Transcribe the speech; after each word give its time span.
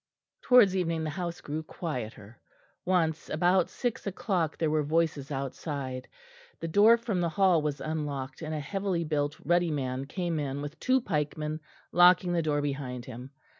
Towards 0.41 0.75
evening 0.75 1.03
the 1.03 1.11
house 1.11 1.41
grew 1.41 1.61
quieter; 1.61 2.41
once, 2.85 3.29
about 3.29 3.69
six 3.69 4.07
o'clock, 4.07 4.57
there 4.57 4.71
were 4.71 4.81
voices 4.81 5.29
outside, 5.29 6.07
the 6.59 6.67
door 6.67 6.97
from 6.97 7.21
the 7.21 7.29
hall 7.29 7.61
was 7.61 7.79
unlocked, 7.79 8.41
and 8.41 8.55
a 8.55 8.59
heavily 8.59 9.03
built, 9.03 9.39
ruddy 9.45 9.69
man 9.69 10.05
came 10.05 10.39
in 10.39 10.59
with 10.63 10.79
two 10.79 11.01
pikemen, 11.01 11.59
locking 11.91 12.33
the 12.33 12.41
door 12.41 12.63
behind 12.63 13.05
him. 13.05 13.29